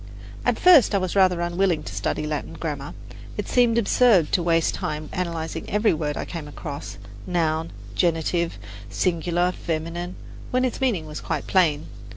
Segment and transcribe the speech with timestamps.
[0.43, 2.95] At first I was rather unwilling to study Latin grammar.
[3.37, 8.57] It seemed absurd to waste time analyzing, every word I came across noun, genitive,
[8.89, 10.15] singular, feminine
[10.49, 11.85] when its meaning was quite plain.